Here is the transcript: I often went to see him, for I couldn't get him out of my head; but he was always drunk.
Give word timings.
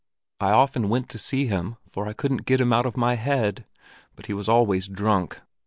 I 0.39 0.49
often 0.49 0.89
went 0.89 1.09
to 1.09 1.19
see 1.19 1.45
him, 1.45 1.75
for 1.87 2.07
I 2.07 2.13
couldn't 2.13 2.45
get 2.47 2.59
him 2.59 2.73
out 2.73 2.87
of 2.87 2.97
my 2.97 3.13
head; 3.13 3.67
but 4.15 4.25
he 4.25 4.33
was 4.33 4.49
always 4.49 4.87
drunk. 4.87 5.39